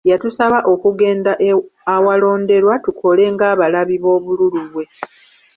[0.11, 1.31] Yatusaba okugenda
[1.95, 4.85] awalonderwa tukole ng'abalabi b'obululu bwe.